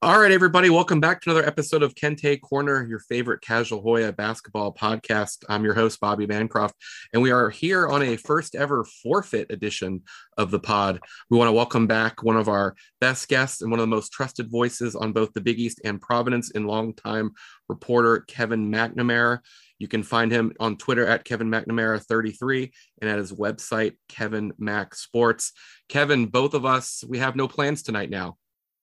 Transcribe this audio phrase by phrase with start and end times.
[0.00, 4.12] All right, everybody, welcome back to another episode of Kente Corner, your favorite casual Hoya
[4.12, 5.38] basketball podcast.
[5.48, 6.76] I'm your host, Bobby Bancroft,
[7.12, 10.02] and we are here on a first ever forfeit edition
[10.36, 11.00] of the pod.
[11.30, 14.12] We want to welcome back one of our best guests and one of the most
[14.12, 17.32] trusted voices on both the Big East and Providence in longtime
[17.68, 19.40] reporter Kevin McNamara.
[19.80, 22.70] You can find him on Twitter at Kevin McNamara33
[23.00, 25.52] and at his website, Kevin Mac Sports.
[25.88, 28.36] Kevin, both of us, we have no plans tonight now.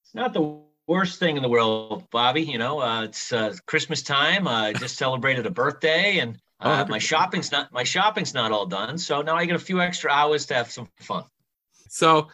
[0.03, 2.41] It's not the worst thing in the world, Bobby.
[2.41, 4.47] You know, uh, it's uh, Christmas time.
[4.47, 8.97] I just celebrated a birthday, and uh, my shopping's not my shopping's not all done.
[8.97, 11.23] So now I get a few extra hours to have some fun.
[11.89, 12.27] So,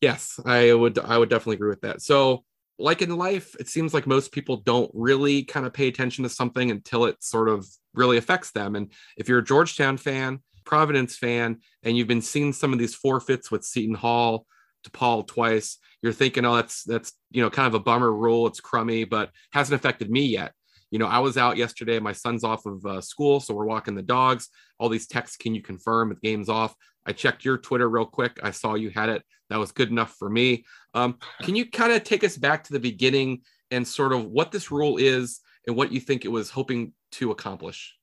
[0.00, 2.02] yes, I would I would definitely agree with that.
[2.02, 2.44] So,
[2.78, 6.30] like in life, it seems like most people don't really kind of pay attention to
[6.30, 8.76] something until it sort of really affects them.
[8.76, 12.94] And if you're a Georgetown fan, Providence fan, and you've been seeing some of these
[12.94, 14.46] forfeits with Seton Hall
[14.84, 15.78] DePaul twice.
[16.02, 18.46] You're thinking, oh, that's that's you know kind of a bummer rule.
[18.46, 20.52] It's crummy, but hasn't affected me yet.
[20.90, 21.98] You know, I was out yesterday.
[21.98, 24.48] My son's off of uh, school, so we're walking the dogs.
[24.78, 26.74] All these texts, can you confirm the game's off?
[27.06, 28.38] I checked your Twitter real quick.
[28.42, 29.22] I saw you had it.
[29.50, 30.64] That was good enough for me.
[30.94, 34.52] Um, can you kind of take us back to the beginning and sort of what
[34.52, 37.94] this rule is and what you think it was hoping to accomplish?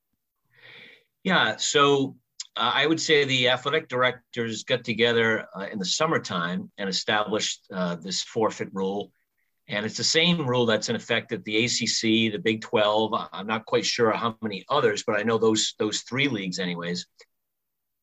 [1.23, 1.55] Yeah.
[1.57, 2.15] So
[2.57, 7.65] uh, I would say the athletic directors got together uh, in the summertime and established
[7.71, 9.11] uh, this forfeit rule.
[9.67, 13.13] And it's the same rule that's in effect at the ACC, the Big 12.
[13.33, 17.07] I'm not quite sure how many others, but I know those those three leagues, anyways.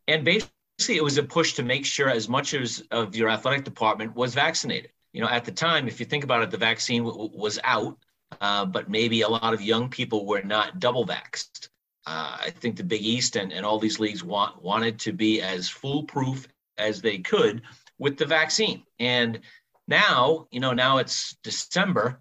[0.08, 3.64] And basically, it was a push to make sure as much as of your athletic
[3.64, 4.90] department was vaccinated.
[5.12, 7.96] You know, at the time, if you think about it, the vaccine w- was out,
[8.40, 11.68] uh, but maybe a lot of young people were not double vaxxed.
[12.06, 15.40] Uh, I think the Big East and, and all these leagues want wanted to be
[15.40, 17.62] as foolproof as they could
[17.98, 18.82] with the vaccine.
[18.98, 19.40] And
[19.86, 22.20] now, you know, now it's December.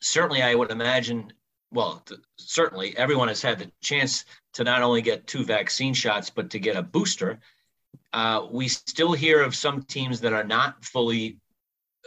[0.00, 1.32] Certainly, I would imagine.
[1.70, 6.30] Well, th- certainly, everyone has had the chance to not only get two vaccine shots,
[6.30, 7.40] but to get a booster.
[8.12, 11.38] Uh, we still hear of some teams that are not fully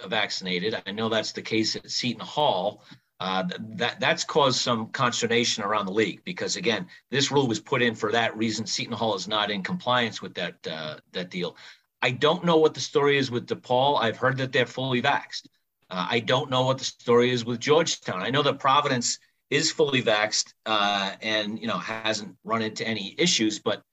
[0.07, 0.81] vaccinated.
[0.85, 2.83] I know that's the case at Seton Hall.
[3.21, 7.83] Uh, that that's caused some consternation around the league because again, this rule was put
[7.83, 8.65] in for that reason.
[8.65, 11.55] Seton Hall is not in compliance with that uh, that deal.
[12.01, 14.01] I don't know what the story is with DePaul.
[14.01, 15.45] I've heard that they're fully vaxxed.
[15.91, 18.23] Uh, I don't know what the story is with Georgetown.
[18.23, 19.19] I know that Providence
[19.51, 23.83] is fully vaxxed uh, and you know hasn't run into any issues, but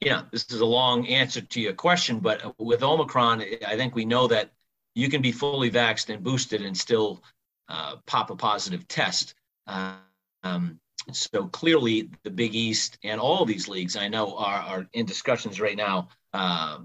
[0.00, 2.20] you know this is a long answer to your question.
[2.20, 4.52] But with Omicron, I think we know that
[4.94, 7.24] you can be fully vaxxed and boosted and still
[7.70, 9.34] uh, pop a positive test.
[9.66, 10.80] Um,
[11.12, 15.60] so clearly, the Big East and all these leagues I know are, are in discussions
[15.60, 16.78] right now uh,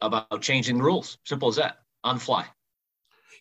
[0.00, 1.18] about changing the rules.
[1.24, 2.46] Simple as that, on the fly.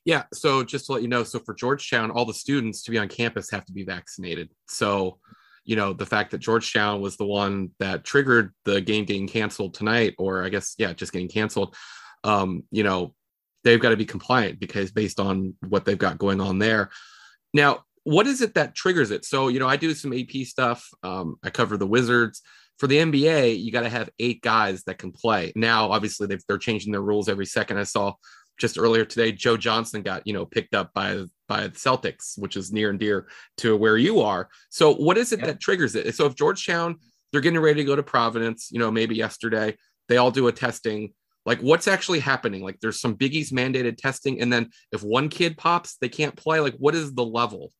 [0.05, 0.23] Yeah.
[0.33, 3.07] So just to let you know, so for Georgetown, all the students to be on
[3.09, 4.49] campus have to be vaccinated.
[4.67, 5.17] So,
[5.63, 9.73] you know, the fact that Georgetown was the one that triggered the game getting canceled
[9.73, 11.75] tonight, or I guess, yeah, just getting canceled,
[12.23, 13.15] um, you know,
[13.65, 16.91] they've got to be compliant because based on what they've got going on there.
[17.53, 19.25] Now, what is it that triggers it?
[19.25, 20.87] So, you know, I do some AP stuff.
[21.03, 22.41] Um, I cover the Wizards.
[22.77, 25.53] For the NBA, you got to have eight guys that can play.
[25.55, 27.77] Now, obviously, they are changing their rules every second.
[27.77, 28.13] I saw
[28.59, 32.57] just earlier today, Joe Johnson got you know picked up by by the Celtics, which
[32.57, 33.27] is near and dear
[33.59, 34.49] to where you are.
[34.69, 35.47] So, what is it yeah.
[35.47, 36.13] that triggers it?
[36.15, 36.97] So, if Georgetown
[37.31, 39.77] they're getting ready to go to Providence, you know, maybe yesterday
[40.09, 41.13] they all do a testing
[41.45, 42.63] like what's actually happening?
[42.63, 46.35] Like there's some Big East mandated testing and then if one kid pops they can't
[46.35, 46.59] play?
[46.59, 47.71] Like what is the level?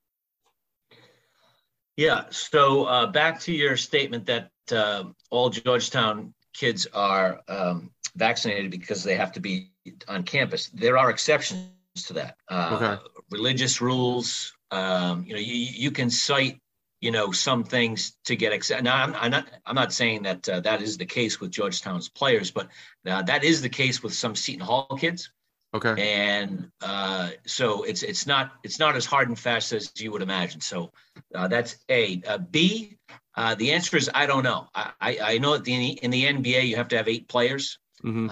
[1.98, 8.72] Yeah so uh, back to your statement that uh, all georgetown kids are um, vaccinated
[8.72, 9.72] because they have to be
[10.08, 10.70] on campus.
[10.70, 12.36] There are exceptions to that.
[12.50, 13.04] Uh, okay.
[13.32, 16.60] religious rules um, you know you, you can cite
[17.06, 18.84] you know some things to get accepted.
[18.84, 22.10] Now I'm, I'm, not I'm not saying that uh, that is the case with Georgetown's
[22.10, 22.68] players, but
[23.06, 25.30] uh, that is the case with some Seton Hall kids.
[25.76, 26.16] Okay.
[26.16, 30.24] And uh, so it's it's not it's not as hard and fast as you would
[30.24, 30.62] imagine.
[30.62, 30.92] So
[31.36, 32.24] uh, that's a.
[32.28, 32.98] Uh, B.
[33.36, 34.68] Uh, the answer is I don't know.
[34.74, 37.78] I, I, I know that the, in the NBA you have to have eight players.
[38.04, 38.30] Mm-hmm.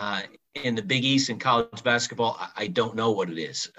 [0.55, 3.71] in the Big East in college basketball, I, I don't know what it is.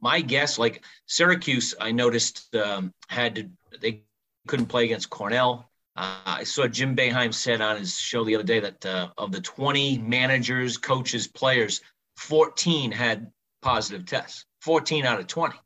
[0.00, 3.50] my guess, like Syracuse, I noticed um, had to
[3.80, 4.02] they
[4.46, 5.70] couldn't play against Cornell.
[5.96, 9.32] Uh, I saw Jim Boeheim said on his show the other day that uh, of
[9.32, 11.80] the 20 managers, coaches, players,
[12.16, 13.30] 14 had
[13.62, 15.56] positive tests, 14 out of 20.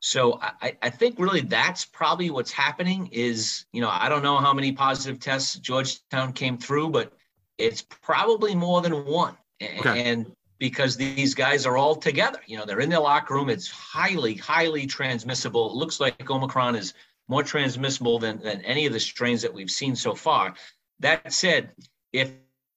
[0.00, 4.36] So I, I think really that's probably what's happening is, you know, I don't know
[4.36, 7.12] how many positive tests Georgetown came through, but
[7.56, 9.36] it's probably more than one.
[9.62, 10.04] Okay.
[10.04, 12.40] And because these guys are all together.
[12.46, 13.50] You know, they're in their locker room.
[13.50, 15.70] It's highly, highly transmissible.
[15.70, 16.94] It looks like Omicron is
[17.28, 20.54] more transmissible than, than any of the strains that we've seen so far.
[21.00, 21.70] That said,
[22.12, 22.32] if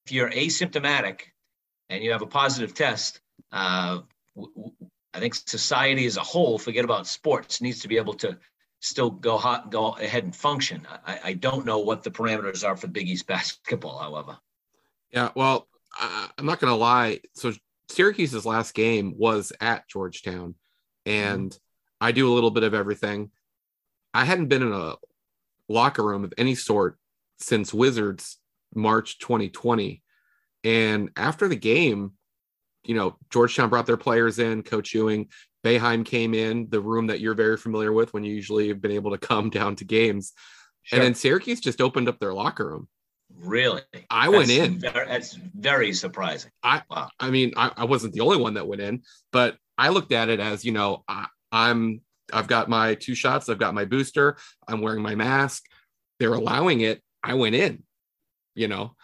[0.08, 1.20] you're asymptomatic
[1.88, 3.20] and you have a positive test,
[3.52, 4.00] uh,
[5.14, 8.38] I think society as a whole, forget about sports, needs to be able to
[8.80, 10.86] still go hot, go ahead and function.
[11.06, 14.38] I, I don't know what the parameters are for Big East basketball, however.
[15.12, 17.20] Yeah, well, I, I'm not going to lie.
[17.34, 17.52] So
[17.90, 20.54] Syracuse's last game was at Georgetown,
[21.06, 22.04] and mm-hmm.
[22.06, 23.30] I do a little bit of everything.
[24.18, 24.96] I hadn't been in a
[25.68, 26.98] locker room of any sort
[27.38, 28.38] since Wizards
[28.74, 30.02] March 2020.
[30.64, 32.14] And after the game,
[32.82, 35.28] you know, Georgetown brought their players in, Coach Ewing,
[35.64, 38.90] Boeheim came in, the room that you're very familiar with when you usually have been
[38.90, 40.32] able to come down to games.
[40.82, 40.96] Sure.
[40.98, 42.88] And then Syracuse just opened up their locker room.
[43.36, 43.82] Really?
[44.10, 44.80] I that's went in.
[44.80, 46.50] Very, that's very surprising.
[46.64, 47.08] I wow.
[47.20, 50.28] I mean, I, I wasn't the only one that went in, but I looked at
[50.28, 52.00] it as, you know, I, I'm
[52.32, 54.36] I've got my two shots, I've got my booster,
[54.66, 55.64] I'm wearing my mask.
[56.18, 57.02] They're allowing it.
[57.22, 57.84] I went in,
[58.54, 58.94] you know,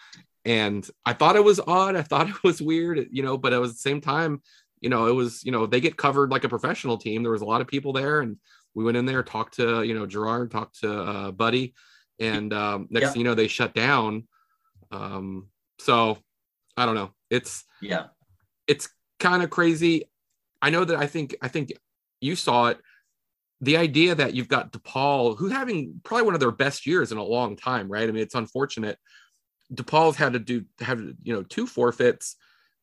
[0.45, 1.97] and I thought it was odd.
[1.97, 4.43] I thought it was weird, you know, but it at the same time,
[4.81, 7.23] you know, it was, you know, they get covered like a professional team.
[7.23, 8.37] There was a lot of people there and
[8.75, 11.75] we went in there, talked to, you know, Girard, talked to uh, Buddy,
[12.19, 13.11] and um, next yeah.
[13.11, 14.27] thing you know, they shut down.
[14.91, 15.49] Um,
[15.79, 16.19] so
[16.77, 17.13] I don't know.
[17.31, 18.07] It's yeah,
[18.67, 18.89] it's
[19.21, 20.05] kind of crazy.
[20.61, 21.73] I know that I think I think
[22.21, 22.79] you saw it.
[23.65, 27.19] The idea that you've got DePaul, who having probably one of their best years in
[27.19, 28.09] a long time, right?
[28.09, 28.99] I mean, it's unfortunate.
[29.73, 32.37] DePaul's had to do have you know two forfeits.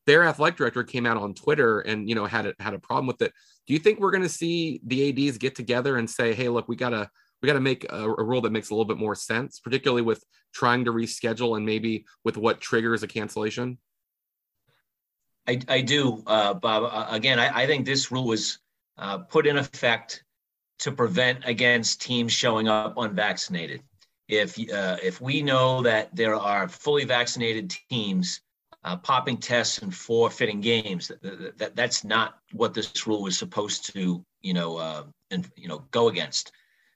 [0.06, 3.06] Their athletic director came out on Twitter and you know had a, had a problem
[3.06, 3.32] with it.
[3.66, 6.68] Do you think we're going to see the ads get together and say, "Hey, look,
[6.68, 7.08] we gotta
[7.42, 10.02] we got to make a, a, rule that makes a little bit more sense, particularly
[10.02, 10.24] with
[10.54, 13.78] trying to reschedule and maybe with what triggers a cancellation?
[15.46, 16.84] I, I do, uh, Bob.
[16.84, 18.60] Uh, again, I, I, think this rule was
[18.96, 20.22] uh, put in effect
[20.82, 23.82] to prevent against teams showing up unvaccinated.
[24.28, 28.40] If uh, if we know that there are fully vaccinated teams
[28.84, 33.92] uh, popping tests and forfeiting games, that, that, that's not what this rule was supposed
[33.94, 36.52] to, you know, uh, and you know, go against.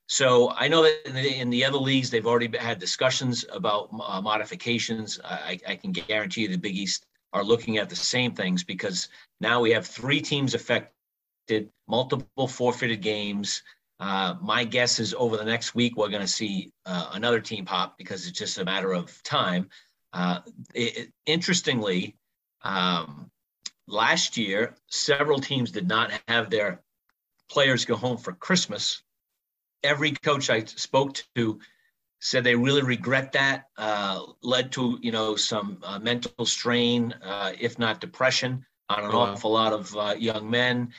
[0.08, 3.90] So I know that in the, in the, other leagues, they've already had discussions about
[3.92, 5.20] uh, modifications.
[5.24, 9.08] I, I, can guarantee you the Big East are looking at the same things because
[9.40, 10.92] now we have three teams affected,
[11.88, 13.62] multiple forfeited games.
[13.98, 17.64] Uh, my guess is over the next week, we're going to see uh, another team
[17.64, 19.68] pop because it's just a matter of time.
[20.12, 20.40] Uh,
[20.74, 22.16] it, interestingly,
[22.62, 23.30] um,
[23.86, 26.82] last year, several teams did not have their
[27.48, 29.02] players go home for Christmas
[29.86, 31.60] every coach I spoke to
[32.20, 33.66] said they really regret that.
[33.76, 39.10] Uh, led to you know some uh, mental strain, uh, if not depression, on an
[39.10, 40.92] awful lot of uh, young men.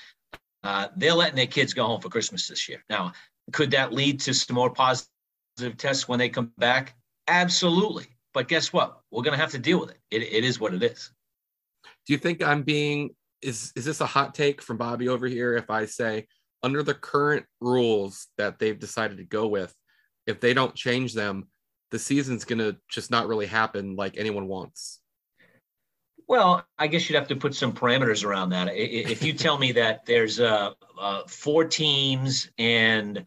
[0.67, 2.83] Uh, they're letting their kids go home for Christmas this year.
[2.89, 3.13] Now,
[3.53, 6.93] could that lead to some more positive tests when they come back?
[7.29, 8.07] Absolutely.
[8.33, 8.99] But guess what?
[9.09, 9.97] We're going to have to deal with it.
[10.11, 10.23] it.
[10.23, 11.09] It is what it is.
[12.05, 13.11] Do you think I'm being
[13.41, 16.27] is is this a hot take from Bobby over here if I say
[16.61, 19.73] under the current rules that they've decided to go with,
[20.25, 21.47] if they don't change them,
[21.91, 24.99] the season's going to just not really happen like anyone wants.
[26.27, 28.69] Well, I guess you'd have to put some parameters around that.
[28.73, 33.25] If you tell me that there's uh, uh, four teams and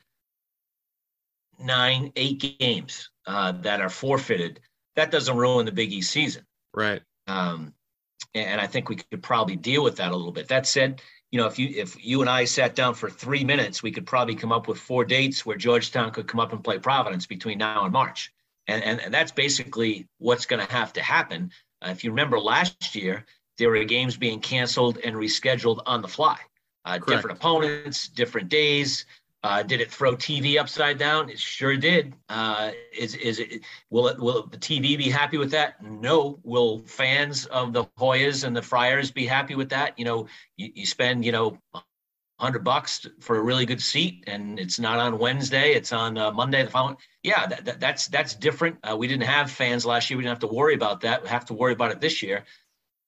[1.59, 4.61] nine, eight games uh, that are forfeited,
[4.97, 6.45] that doesn't ruin the Big East season.
[6.75, 7.01] Right.
[7.27, 7.73] Um,
[8.35, 10.49] and I think we could probably deal with that a little bit.
[10.49, 13.83] That said, you know, if you if you and I sat down for three minutes,
[13.83, 16.79] we could probably come up with four dates where Georgetown could come up and play
[16.79, 18.33] Providence between now and March,
[18.67, 21.51] and and, and that's basically what's going to have to happen.
[21.83, 23.25] Uh, if you remember last year,
[23.59, 26.39] there were games being canceled and rescheduled on the fly,
[26.85, 29.07] uh, different opponents, different days.
[29.43, 31.31] Uh, did it throw TV upside down?
[31.31, 32.15] It sure did.
[32.29, 35.83] Uh, is is it will it will the TV be happy with that?
[35.83, 36.39] No.
[36.43, 39.99] Will fans of the Hoyas and the Friars be happy with that?
[39.99, 40.27] You know,
[40.59, 41.59] you, you spend you know
[42.41, 46.33] hundred bucks for a really good seat, and it's not on Wednesday; it's on uh,
[46.33, 46.63] Monday.
[46.65, 48.79] The following, yeah, that, that, that's that's different.
[48.83, 51.23] Uh, we didn't have fans last year; we didn't have to worry about that.
[51.23, 52.45] We have to worry about it this year.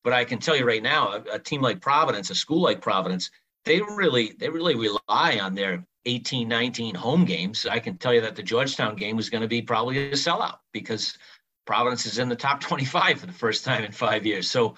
[0.05, 2.81] But I can tell you right now, a, a team like Providence, a school like
[2.81, 3.31] Providence,
[3.65, 8.21] they really they really rely on their 18, 19 home games, I can tell you
[8.23, 11.17] that the Georgetown game was going to be probably a sellout because
[11.65, 14.51] Providence is in the top 25 for the first time in five years.
[14.51, 14.75] So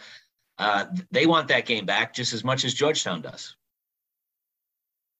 [0.58, 3.56] uh, they want that game back just as much as Georgetown does.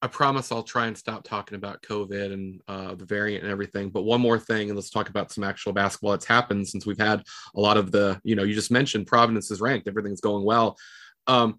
[0.05, 3.89] I promise I'll try and stop talking about COVID and uh, the variant and everything.
[3.89, 6.99] But one more thing, and let's talk about some actual basketball that's happened since we've
[6.99, 7.23] had
[7.57, 10.77] a lot of the, you know, you just mentioned Providence is ranked, everything's going well.
[11.27, 11.59] Um,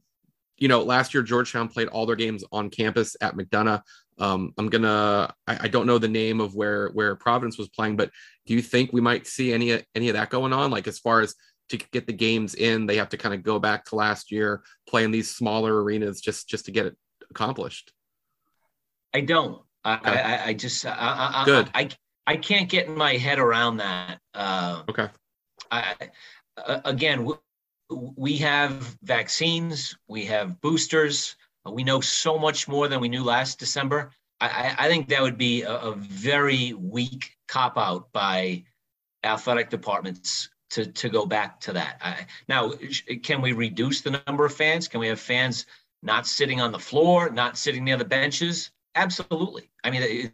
[0.57, 3.81] you know, last year Georgetown played all their games on campus at McDonough.
[4.19, 5.33] Um, I'm gonna.
[5.47, 8.11] I, I, don't know the name of where where Providence was playing, but
[8.45, 10.69] do you think we might see any any of that going on?
[10.69, 11.33] Like as far as
[11.69, 14.61] to get the games in, they have to kind of go back to last year,
[14.87, 16.95] play in these smaller arenas just just to get it
[17.31, 17.91] accomplished.
[19.15, 19.61] I don't.
[19.85, 20.09] I, okay.
[20.11, 21.69] I, I, just I, good.
[21.73, 21.89] I,
[22.27, 24.19] I can't get in my head around that.
[24.33, 25.07] Uh, okay.
[25.71, 25.95] I,
[26.83, 27.25] again,
[27.89, 31.37] we have vaccines, we have boosters.
[31.65, 34.11] We know so much more than we knew last December.
[34.41, 38.65] I, I think that would be a, a very weak cop out by
[39.23, 42.01] athletic departments to, to go back to that.
[42.03, 42.73] I, now,
[43.23, 44.89] can we reduce the number of fans?
[44.89, 45.65] Can we have fans
[46.03, 48.71] not sitting on the floor, not sitting near the benches?
[48.95, 49.69] Absolutely.
[49.83, 50.31] I mean,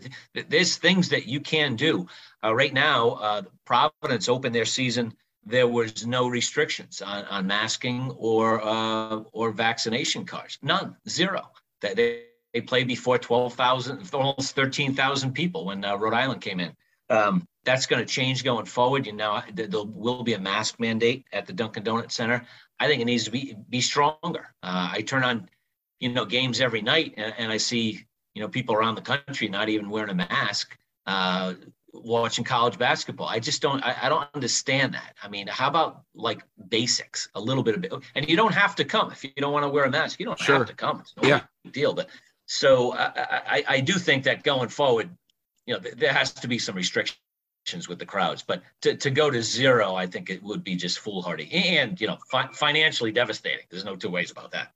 [0.49, 2.07] there's things that you can do.
[2.43, 5.13] Uh, right now, uh, Providence opened their season
[5.45, 10.59] there was no restrictions on, on masking or uh, or vaccination cards.
[10.61, 11.49] None, zero.
[11.81, 16.75] That they, they played before 12,000, almost 13,000 people when uh, Rhode Island came in.
[17.09, 19.05] Um, that's going to change going forward.
[19.07, 22.45] You know, there will be a mask mandate at the Dunkin' Donut Center.
[22.79, 24.53] I think it needs to be be stronger.
[24.63, 25.49] Uh, I turn on,
[25.99, 29.47] you know, games every night, and, and, I see, you know, people around the country
[29.47, 30.77] not even wearing a mask.
[31.05, 31.53] Uh,
[31.93, 33.27] watching college basketball.
[33.27, 35.15] I just don't I, I, don't understand that.
[35.21, 37.93] I mean, how about like basics, a little bit of it.
[38.15, 40.19] And you don't have to come if you don't want to wear a mask.
[40.19, 40.59] You don't sure.
[40.59, 41.01] have to come.
[41.01, 41.41] It's no yeah.
[41.71, 41.93] deal.
[41.93, 42.09] But
[42.45, 45.09] so I, I, I do think that going forward,
[45.65, 48.43] you know, there has to be some restrictions with the crowds.
[48.43, 52.07] But to, to go to zero, I think it would be just foolhardy and you
[52.07, 53.65] know fi- financially devastating.
[53.69, 54.73] There's no two ways about that.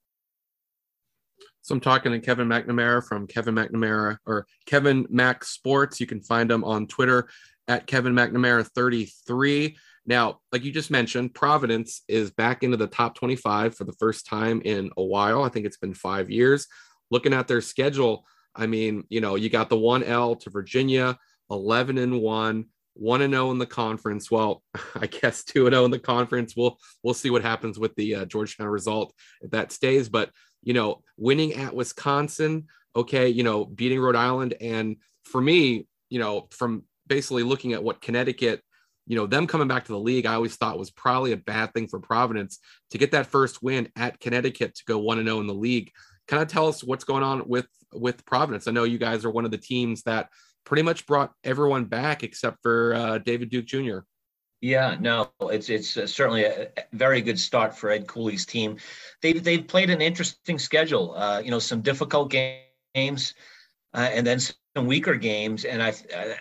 [1.65, 5.99] So I'm talking to Kevin McNamara from Kevin McNamara or Kevin Mac Sports.
[5.99, 7.27] You can find him on Twitter
[7.67, 9.75] at Kevin McNamara 33.
[10.05, 14.27] Now, like you just mentioned, Providence is back into the top 25 for the first
[14.27, 15.41] time in a while.
[15.41, 16.67] I think it's been five years.
[17.09, 21.17] Looking at their schedule, I mean, you know, you got the one L to Virginia,
[21.49, 24.29] 11 and one, one and 0 in the conference.
[24.29, 24.61] Well,
[24.95, 26.55] I guess two and 0 in the conference.
[26.55, 30.09] We'll we'll see what happens with the uh, Georgetown result if that stays.
[30.09, 30.29] But
[30.65, 34.55] you know, winning at Wisconsin, okay, you know, beating Rhode Island.
[34.59, 38.61] And for me, you know, from basically looking at what Connecticut,
[39.07, 41.73] you know, them coming back to the league, I always thought was probably a bad
[41.73, 45.47] thing for Providence to get that first win at Connecticut to go 1 0 in
[45.47, 45.91] the league.
[46.27, 48.67] Kind of tell us what's going on with with Providence.
[48.67, 50.29] I know you guys are one of the teams that
[50.65, 53.99] pretty much brought everyone back except for uh, David Duke Jr.
[54.65, 58.77] Yeah, no, it's it's uh, certainly a very good start for Ed Cooley's team.
[59.21, 61.13] They've they've played an interesting schedule.
[61.15, 63.35] Uh, you know, some difficult games,
[63.93, 65.65] uh, and then some weaker games.
[65.65, 65.89] And I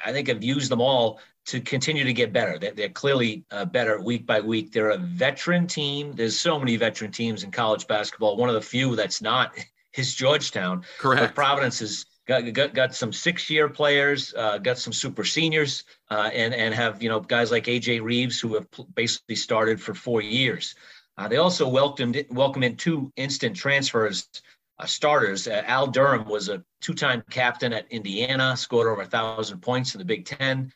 [0.02, 2.58] I think I've used them all to continue to get better.
[2.58, 4.72] They're, they're clearly uh, better week by week.
[4.72, 6.14] They're a veteran team.
[6.14, 8.38] There's so many veteran teams in college basketball.
[8.38, 9.52] One of the few that's not
[9.98, 10.82] is Georgetown.
[10.98, 11.20] Correct.
[11.20, 15.84] But Providence is got got, got some six year players, uh, got some super seniors,
[16.10, 19.94] uh, and and have you know guys like AJ Reeves who have basically started for
[19.94, 20.74] four years.
[21.16, 24.28] Uh, they also welcomed welcome in two instant transfers.
[24.76, 25.46] Uh, starters.
[25.46, 30.00] Uh, Al Durham was a two-time captain at Indiana, scored over a thousand points in
[30.00, 30.72] the Big Ten.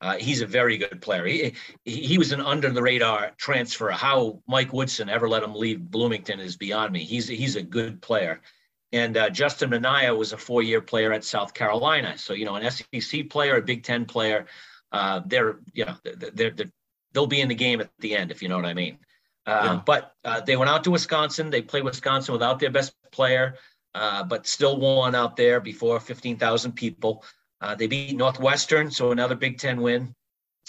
[0.00, 1.24] Uh, he's a very good player.
[1.24, 1.54] He,
[1.84, 3.90] he was an under the radar transfer.
[3.90, 7.04] How Mike Woodson ever let him leave Bloomington is beyond me.
[7.04, 8.40] He's he's a good player.
[8.94, 12.16] And uh, Justin Minaya was a four-year player at South Carolina.
[12.16, 14.46] So you know, an SEC player, a Big Ten player.
[14.92, 16.70] Uh, they're you know they're, they're,
[17.12, 18.98] they'll be in the game at the end if you know what I mean.
[19.46, 19.80] Uh, yeah.
[19.84, 21.50] But uh, they went out to Wisconsin.
[21.50, 23.56] They played Wisconsin without their best player,
[23.96, 27.24] uh, but still won out there before 15,000 people.
[27.60, 30.14] Uh, they beat Northwestern, so another Big Ten win.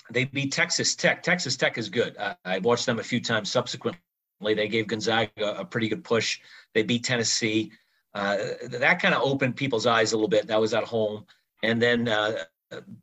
[0.10, 1.22] They beat Texas Tech.
[1.22, 2.18] Texas Tech is good.
[2.44, 4.00] I watched them a few times subsequently.
[4.42, 6.40] They gave Gonzaga a pretty good push.
[6.74, 7.72] They beat Tennessee
[8.16, 10.48] uh, that kind of opened people's eyes a little bit.
[10.48, 11.26] That was at home,
[11.62, 12.46] and then uh,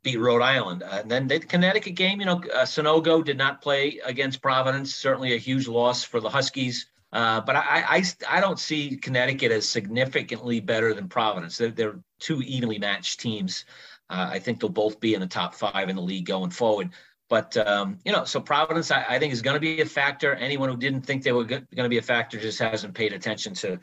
[0.01, 0.81] beat Rhode Island.
[0.81, 4.95] Uh, and then the Connecticut game, you know, uh, Sanogo did not play against Providence.
[4.95, 6.87] Certainly a huge loss for the Huskies.
[7.11, 11.57] Uh, but I, I, I don't see Connecticut as significantly better than Providence.
[11.57, 13.65] They're, they're two evenly matched teams.
[14.09, 16.89] Uh, I think they'll both be in the top five in the league going forward.
[17.29, 20.33] But um, you know, so Providence, I, I think, is going to be a factor.
[20.33, 23.53] Anyone who didn't think they were going to be a factor just hasn't paid attention
[23.55, 23.79] to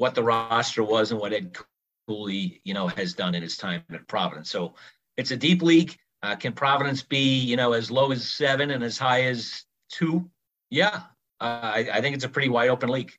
[0.00, 1.54] what the roster was and what Ed
[2.08, 4.50] Cooley, you know, has done in his time at Providence.
[4.50, 4.72] So
[5.18, 5.94] it's a deep league.
[6.22, 10.30] Uh, can Providence be, you know, as low as seven and as high as two?
[10.70, 11.02] Yeah,
[11.38, 13.12] uh, I, I think it's a pretty wide open league.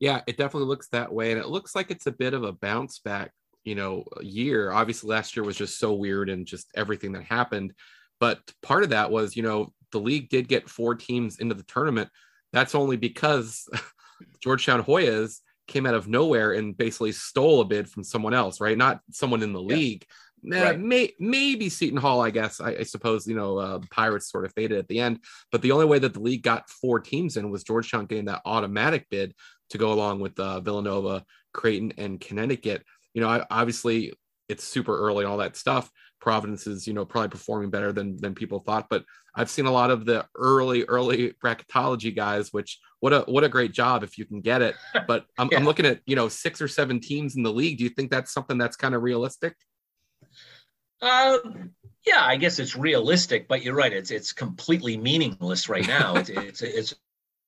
[0.00, 2.52] Yeah, it definitely looks that way, and it looks like it's a bit of a
[2.52, 3.30] bounce back,
[3.64, 4.72] you know, year.
[4.72, 7.74] Obviously, last year was just so weird and just everything that happened.
[8.18, 11.64] But part of that was, you know, the league did get four teams into the
[11.64, 12.08] tournament
[12.52, 13.68] that's only because
[14.40, 18.76] Georgetown Hoyas came out of nowhere and basically stole a bid from someone else, right?
[18.76, 19.76] Not someone in the yeah.
[19.76, 20.06] league.
[20.44, 20.78] Right.
[20.78, 22.60] may, maybe Seton Hall, I guess.
[22.60, 25.20] I, I suppose you know uh, Pirates sort of faded at the end,
[25.50, 28.42] but the only way that the league got four teams in was Georgetown getting that
[28.44, 29.34] automatic bid
[29.70, 32.84] to go along with uh, Villanova, Creighton, and Connecticut.
[33.14, 34.12] You know, I, obviously
[34.48, 35.90] it's super early and all that stuff.
[36.20, 38.88] Providence is, you know, probably performing better than than people thought.
[38.88, 43.44] But I've seen a lot of the early, early bracketology guys, which what a what
[43.44, 44.74] a great job if you can get it.
[45.06, 45.58] But I'm, yeah.
[45.58, 47.78] I'm looking at, you know, six or seven teams in the league.
[47.78, 49.54] Do you think that's something that's kind of realistic?
[51.00, 51.70] Um,
[52.04, 53.92] yeah, I guess it's realistic, but you're right.
[53.92, 56.16] It's it's completely meaningless right now.
[56.16, 56.94] it's, it's it's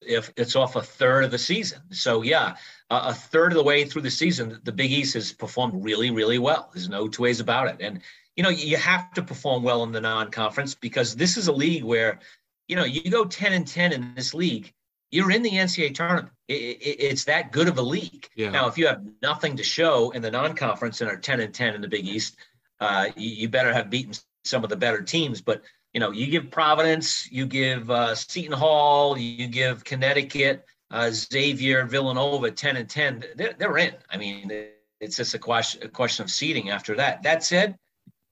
[0.03, 1.81] if it's off a third of the season.
[1.91, 2.57] So yeah,
[2.91, 6.11] uh, a third of the way through the season, the Big East has performed really,
[6.11, 6.71] really well.
[6.73, 7.77] There's no two ways about it.
[7.81, 8.01] And
[8.41, 11.85] you know, you have to perform well in the non-conference because this is a league
[11.85, 12.21] where,
[12.69, 14.73] you know, you go 10 and 10 in this league,
[15.11, 16.31] you're in the NCAA tournament.
[16.49, 18.31] It, it, it's that good of a league.
[18.37, 18.49] Yeah.
[18.49, 21.75] Now, if you have nothing to show in the non-conference and are 10 and 10
[21.75, 22.39] in the Big East,
[22.81, 24.15] uh, you, you better have beaten
[24.47, 25.43] some of the better teams.
[25.43, 25.61] But
[25.93, 31.85] you know, you give Providence, you give uh, Seton Hall, you give Connecticut, uh, Xavier,
[31.85, 33.23] Villanova, ten and ten.
[33.37, 33.93] They're, they're in.
[34.09, 34.51] I mean,
[34.99, 37.23] it's just a question a question of seeding after that.
[37.23, 37.77] That said,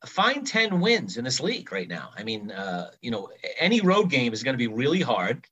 [0.06, 2.10] find ten wins in this league right now.
[2.16, 5.46] I mean, uh, you know, any road game is going to be really hard,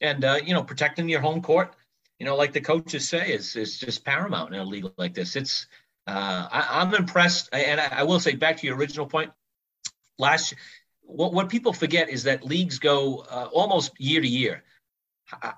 [0.00, 1.74] and uh, you know, protecting your home court,
[2.18, 5.36] you know, like the coaches say, is is just paramount in a league like this.
[5.36, 5.66] It's
[6.06, 9.32] uh, I, am I'm impressed, and I, I will say back to your original point.
[10.18, 10.54] Last
[11.02, 14.64] what, what people forget is that leagues go uh, almost year to year.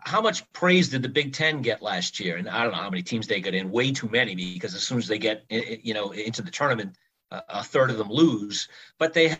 [0.03, 2.37] How much praise did the Big Ten get last year?
[2.37, 3.71] And I don't know how many teams they got in.
[3.71, 6.97] Way too many because as soon as they get you know into the tournament,
[7.49, 8.69] a third of them lose.
[8.99, 9.37] But they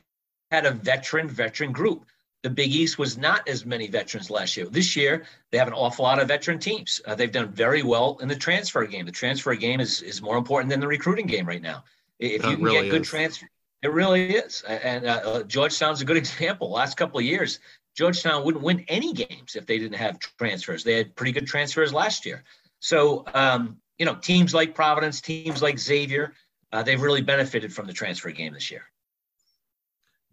[0.51, 2.05] had a veteran veteran group.
[2.43, 4.67] The Big East was not as many veterans last year.
[4.67, 7.01] This year, they have an awful lot of veteran teams.
[7.07, 9.07] Uh, they've done very well in the transfer game.
[9.07, 11.85] The transfer game is, is more important than the recruiting game right now.
[12.19, 13.49] If you can really get good transfer,
[13.83, 14.63] it really is.
[14.63, 16.71] And uh, uh, Georgetown's a good example.
[16.71, 17.61] Last couple of years,
[17.97, 20.83] Georgetown wouldn't win any games if they didn't have transfers.
[20.83, 22.43] They had pretty good transfers last year.
[22.81, 26.35] So, um, you know, teams like Providence, teams like Xavier,
[26.73, 28.85] uh, they've really benefited from the transfer game this year.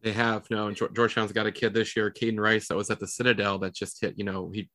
[0.01, 0.71] They have no.
[0.71, 3.99] Georgetown's got a kid this year, Kaiden Rice, that was at the Citadel that just
[3.99, 4.17] hit.
[4.17, 4.69] You know, he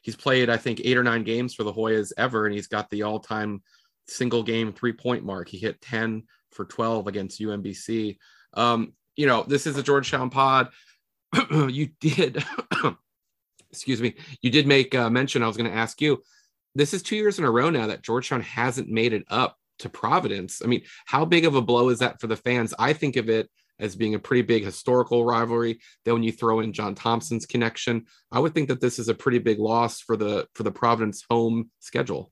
[0.00, 2.88] he's played I think eight or nine games for the Hoyas ever, and he's got
[2.88, 3.62] the all-time
[4.08, 5.48] single game three point mark.
[5.48, 8.16] He hit ten for 12 against UMBC.
[8.54, 10.70] Um, you know, this is a Georgetown pod.
[11.50, 12.42] you did,
[13.70, 15.42] excuse me, you did make mention.
[15.42, 16.22] I was going to ask you.
[16.76, 19.88] This is two years in a row now that Georgetown hasn't made it up to
[19.88, 20.62] Providence.
[20.62, 22.74] I mean, how big of a blow is that for the fans?
[22.78, 25.80] I think of it as being a pretty big historical rivalry.
[26.04, 29.14] Then when you throw in John Thompson's connection, I would think that this is a
[29.14, 32.30] pretty big loss for the for the Providence home schedule.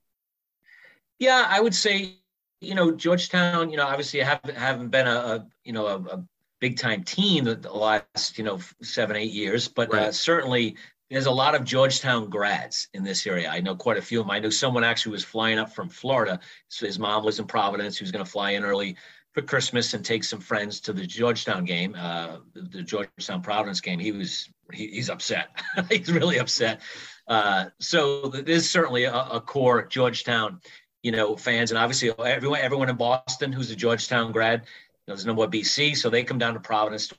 [1.19, 2.17] Yeah, I would say
[2.63, 6.23] you know, Georgetown, you know, obviously haven't haven't been a, a you know a, a,
[6.59, 10.07] big time team the, last you know seven eight years, but uh, right.
[10.07, 10.77] uh, certainly
[11.09, 13.49] there's a lot of Georgetown grads in this area.
[13.49, 14.31] I know quite a few of them.
[14.31, 16.39] I know someone actually was flying up from Florida.
[16.69, 17.97] So his mom lives in Providence.
[17.97, 18.95] He was going to fly in early
[19.33, 23.99] for Christmas and take some friends to the Georgetown game, uh, the Georgetown Providence game.
[23.99, 25.49] He was he, he's upset.
[25.89, 26.81] he's really upset.
[27.27, 30.59] Uh, so there's certainly a, a core Georgetown
[31.03, 34.65] you know, fans, and obviously everyone everyone in Boston who's a Georgetown grad, you
[35.09, 37.15] know, there's no more BC, so they come down to Providence to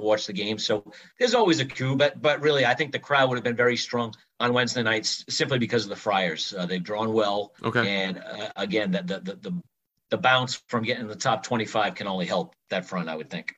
[0.00, 0.58] watch the game.
[0.58, 0.84] So
[1.18, 3.76] there's always a coup, but but really, I think the crowd would have been very
[3.76, 6.54] strong on Wednesday nights simply because of the Friars.
[6.56, 9.62] Uh, they've drawn well, okay, and uh, again, the, the the
[10.10, 13.54] the bounce from getting the top 25 can only help that front, I would think.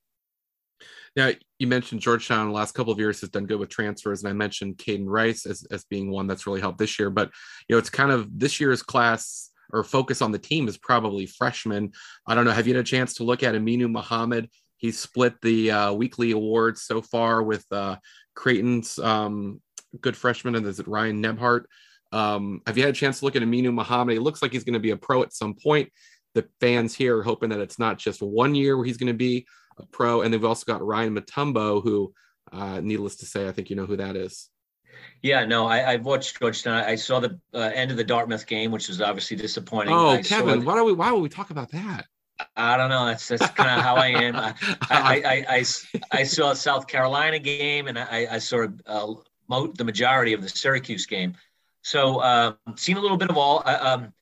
[1.17, 4.31] Now, you mentioned Georgetown the last couple of years has done good with transfers, and
[4.31, 7.11] I mentioned Kaiden Rice as, as being one that's really helped this year.
[7.11, 7.31] But
[7.69, 11.27] you know, it's kind of this year's class or focus on the team is probably
[11.27, 11.93] freshmen.
[12.27, 12.53] I don't know.
[12.53, 14.49] Have you had a chance to look at Aminu Mohammed?
[14.81, 17.97] He's split the uh, weekly awards so far with uh,
[18.35, 19.61] Creighton's um,
[20.01, 21.65] good freshman, and is it Ryan Nembhard?
[22.13, 24.15] Um, have you had a chance to look at Aminu Mohammed?
[24.15, 25.91] He looks like he's going to be a pro at some point.
[26.35, 29.15] The fans here are hoping that it's not just one year where he's going to
[29.15, 29.47] be
[29.79, 30.23] a pro.
[30.23, 32.15] And they've also got Ryan Mutombo, who,
[32.51, 34.49] uh, needless to say, I think you know who that is.
[35.23, 36.83] Yeah, no, I, I've watched Georgetown.
[36.85, 39.95] I saw the uh, end of the Dartmouth game, which was obviously disappointing.
[39.95, 42.07] Oh, I Kevin, why do we why would we talk about that?
[42.57, 43.07] I don't know.
[43.07, 44.37] That's that's kind of how I am.
[44.37, 44.55] I,
[44.91, 45.65] I, I,
[46.13, 49.15] I, saw a South Carolina game, and I, I saw uh,
[49.49, 51.35] the majority of the Syracuse game.
[51.83, 53.63] So, um, seen a little bit of all.
[53.65, 54.13] I, um,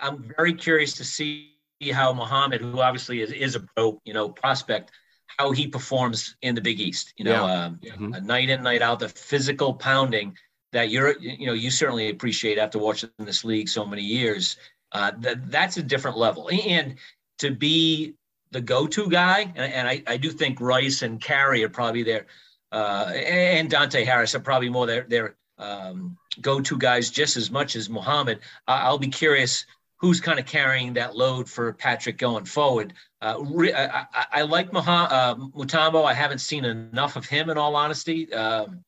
[0.00, 1.54] I'm very curious to see
[1.92, 4.90] how Mohammed, who obviously is, is a pro, you know, prospect,
[5.38, 7.14] how he performs in the Big East.
[7.16, 7.64] You know, yeah.
[7.64, 8.26] um, mm-hmm.
[8.26, 10.36] night in, night out, the physical pounding
[10.72, 14.56] that you're you know you certainly appreciate after watching this league so many years.
[14.92, 16.96] Uh, that that's a different level, and
[17.38, 18.14] to be
[18.50, 22.26] the go-to guy, and, and I, I do think Rice and Carey are probably there,
[22.72, 27.76] uh, and Dante Harris are probably more their their um, go-to guys just as much
[27.76, 28.40] as Mohammed.
[28.66, 32.94] I'll be curious who's kind of carrying that load for Patrick going forward.
[33.20, 36.04] Uh, re- I, I, I, like Mah- uh, Mutombo.
[36.04, 38.32] I haven't seen enough of him, in all honesty.
[38.32, 38.84] Um,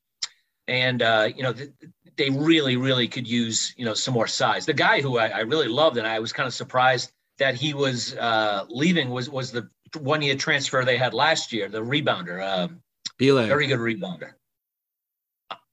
[0.68, 1.70] and uh, you know, th-
[2.16, 4.66] they really, really could use you know some more size.
[4.66, 7.10] The guy who I, I really loved, and I was kind of surprised
[7.40, 11.81] that he was uh, leaving, was was the one-year transfer they had last year, the
[11.81, 12.40] rebounder.
[12.40, 12.83] Um,
[13.18, 14.33] Very good rebounder.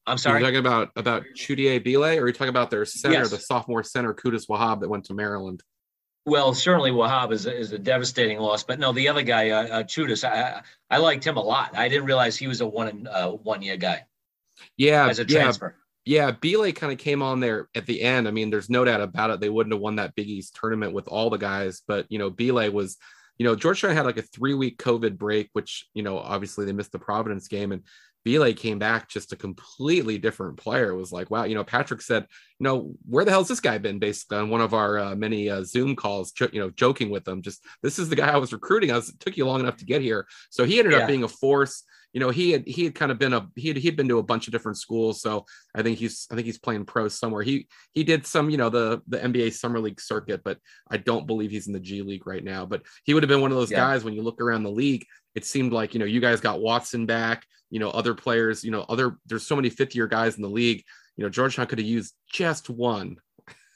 [0.07, 0.37] I'm sorry.
[0.37, 3.29] Are You're talking about about Chudier Bile, or are you talking about their center, yes.
[3.29, 5.61] the sophomore center Qudus Wahab that went to Maryland?
[6.25, 9.67] Well, certainly Wahab is a, is a devastating loss, but no, the other guy, uh,
[9.67, 11.77] uh, Chudis, I, I liked him a lot.
[11.77, 14.05] I didn't realize he was a one uh, one year guy.
[14.77, 15.75] Yeah, as a transfer.
[15.77, 18.27] Yeah, yeah Bile kind of came on there at the end.
[18.27, 19.39] I mean, there's no doubt about it.
[19.39, 22.29] They wouldn't have won that Big East tournament with all the guys, but you know,
[22.29, 22.97] Bile was
[23.37, 26.73] you know, Georgetown had like a three week COVID break, which, you know, obviously they
[26.73, 27.71] missed the Providence game.
[27.71, 27.83] And
[28.27, 30.89] Bile came back just a completely different player.
[30.89, 32.23] It was like, wow, you know, Patrick said,
[32.59, 33.99] you know, where the hell's this guy been?
[33.99, 37.41] Basically, on one of our uh, many uh, Zoom calls, you know, joking with them,
[37.41, 38.91] just this is the guy I was recruiting.
[38.91, 40.27] I was, it took you long enough to get here.
[40.49, 40.99] So he ended yeah.
[40.99, 41.83] up being a force.
[42.13, 44.17] You know, he had he had kind of been a he had he'd been to
[44.17, 45.21] a bunch of different schools.
[45.21, 47.43] So I think he's I think he's playing pro somewhere.
[47.43, 50.57] He he did some you know the the NBA summer league circuit, but
[50.89, 52.65] I don't believe he's in the G League right now.
[52.65, 53.77] But he would have been one of those yeah.
[53.77, 55.05] guys when you look around the league.
[55.37, 58.71] It seemed like you know you guys got Watson back you know, other players, you
[58.71, 60.83] know, other there's so many fifth year guys in the league.
[61.15, 63.17] You know, Georgetown could have used just one.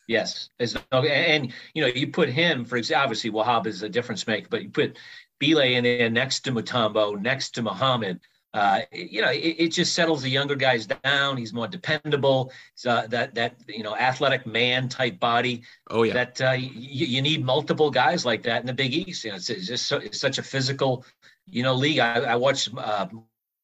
[0.07, 3.03] Yes, and you know, you put him for example.
[3.03, 4.97] Obviously, Wahab is a difference maker, but you put
[5.39, 8.19] Bile in there next to Mutombo, next to Mohammed.
[8.53, 11.37] Uh, you know, it, it, just settles the younger guys down.
[11.37, 12.51] He's more dependable.
[12.85, 15.63] Uh, that that you know, athletic man type body.
[15.89, 16.13] Oh yeah.
[16.13, 19.23] That uh, you, you, need multiple guys like that in the Big East.
[19.23, 21.05] You know, it's, it's just so, it's such a physical,
[21.51, 21.99] you know, league.
[21.99, 23.07] I, I watched uh,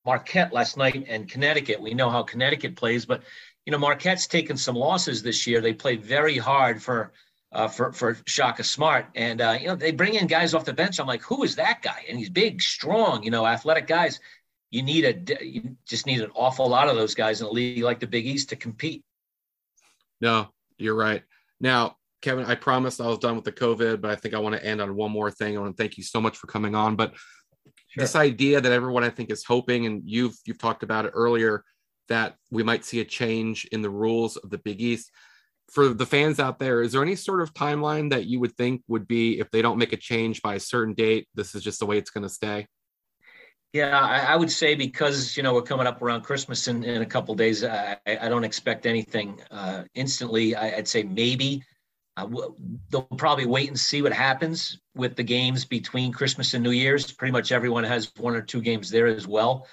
[0.06, 1.82] Marquette last night and Connecticut.
[1.82, 3.24] We know how Connecticut plays, but
[3.66, 5.62] you know Marquette's taken some losses this year.
[5.62, 7.12] They played very hard for
[7.52, 10.74] uh, for for Shaka Smart, and uh, you know they bring in guys off the
[10.74, 11.00] bench.
[11.00, 12.06] I'm like, who is that guy?
[12.10, 14.20] And he's big, strong, you know, athletic guys.
[14.70, 17.84] You need a you just need an awful lot of those guys in a league
[17.84, 19.04] like the Big East to compete.
[20.20, 21.24] No, you're right.
[21.60, 24.56] Now, Kevin, I promised I was done with the COVID, but I think I want
[24.56, 25.56] to end on one more thing.
[25.58, 26.96] I want to thank you so much for coming on.
[26.96, 27.14] But
[27.98, 28.04] Sure.
[28.04, 31.64] This idea that everyone I think is hoping, and you've you've talked about it earlier,
[32.10, 35.12] that we might see a change in the rules of the Big East.
[35.72, 38.84] For the fans out there, is there any sort of timeline that you would think
[38.88, 41.80] would be if they don't make a change by a certain date, this is just
[41.80, 42.68] the way it's going to stay?
[43.74, 47.02] Yeah, I, I, would say because you know we're coming up around Christmas in, in
[47.02, 50.56] a couple days, I, I, don't expect anything uh, instantly.
[50.56, 51.64] I, would say maybe
[52.18, 52.28] uh,
[52.90, 57.12] they'll probably wait and see what happens with the games between Christmas and New Year's.
[57.12, 59.68] Pretty much everyone has one or two games there as well.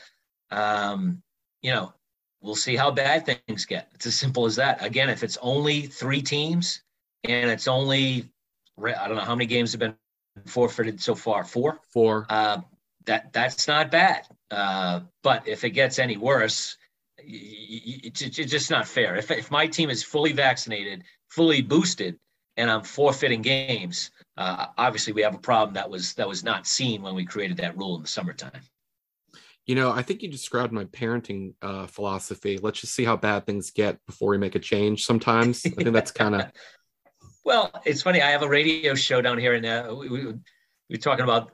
[0.51, 1.23] Um,
[1.63, 1.95] you know,
[2.43, 3.89] we'll see how bad things get.
[3.95, 4.85] It's as simple as that.
[4.85, 6.83] Again, if it's only three teams
[7.25, 8.31] and it's only,
[8.79, 9.97] I don't know how many games have been
[10.45, 11.45] forfeited so far.
[11.45, 11.81] Four.
[11.91, 12.27] Four.
[12.29, 12.61] Uh,
[13.07, 14.27] that that's not bad.
[14.51, 16.77] Uh, but if it gets any worse,
[17.19, 19.17] it's, it's just not fair.
[19.17, 22.19] If if my team is fully vaccinated, fully boosted,
[22.57, 26.67] and I'm forfeiting games, uh, obviously we have a problem that was that was not
[26.67, 28.63] seen when we created that rule in the summertime.
[29.67, 32.59] You know, I think you described my parenting uh, philosophy.
[32.59, 35.07] Let's just see how bad things get before we make a change.
[35.07, 36.53] Sometimes I think that's kind of.
[37.45, 38.21] well, it's funny.
[38.21, 40.35] I have a radio show down here, and uh, we, we,
[40.91, 41.53] we're talking about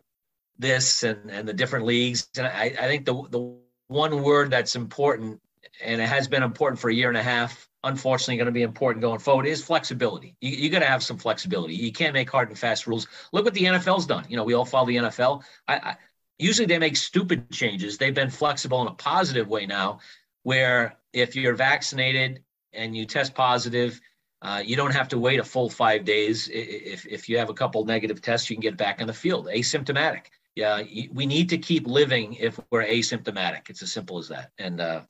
[0.58, 2.28] this and, and the different leagues.
[2.36, 5.40] And I, I think the the one word that's important,
[5.82, 8.62] and it has been important for a year and a half, unfortunately going to be
[8.62, 10.36] important going forward is flexibility.
[10.40, 11.74] You, you got to have some flexibility.
[11.74, 13.06] You can't make hard and fast rules.
[13.32, 14.26] Look what the NFL's done.
[14.28, 15.42] You know, we all follow the NFL.
[15.66, 15.96] I, I,
[16.38, 17.98] usually they make stupid changes.
[17.98, 20.00] They've been flexible in a positive way now,
[20.42, 24.00] where if you're vaccinated and you test positive,
[24.42, 26.48] uh, you don't have to wait a full five days.
[26.52, 29.46] If, if you have a couple negative tests, you can get back in the field
[29.46, 30.26] asymptomatic.
[30.54, 33.70] Yeah, we need to keep living if we're asymptomatic.
[33.70, 34.50] It's as simple as that.
[34.58, 35.02] And uh,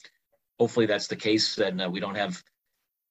[0.58, 1.58] hopefully that's the case.
[1.58, 2.42] And uh, we don't have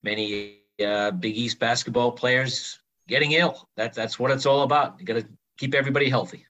[0.03, 3.67] many uh, Big East basketball players getting ill.
[3.75, 4.99] That, that's what it's all about.
[4.99, 6.45] You got to keep everybody healthy.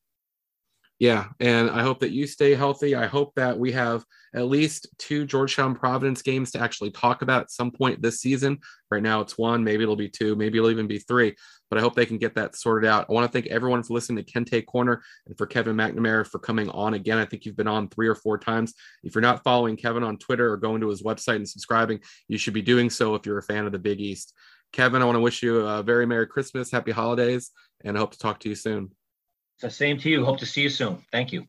[0.99, 2.93] Yeah, and I hope that you stay healthy.
[2.93, 4.03] I hope that we have
[4.35, 8.59] at least two Georgetown Providence games to actually talk about at some point this season.
[8.91, 11.37] Right now it's one, maybe it'll be two, maybe it'll even be three,
[11.69, 13.05] but I hope they can get that sorted out.
[13.09, 16.37] I want to thank everyone for listening to Kente Corner and for Kevin McNamara for
[16.37, 17.17] coming on again.
[17.17, 18.73] I think you've been on three or four times.
[19.01, 22.37] If you're not following Kevin on Twitter or going to his website and subscribing, you
[22.37, 24.33] should be doing so if you're a fan of the Big East.
[24.73, 27.51] Kevin, I want to wish you a very Merry Christmas, Happy Holidays,
[27.85, 28.91] and I hope to talk to you soon.
[29.61, 30.25] The same to you.
[30.25, 31.03] Hope to see you soon.
[31.11, 31.45] Thank you.